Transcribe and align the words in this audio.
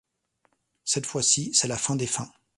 Cette 0.83 1.05
fois-ci, 1.05 1.53
c’est 1.53 1.67
la 1.67 1.77
fin 1.77 1.95
des 1.95 2.07
fins. 2.07 2.31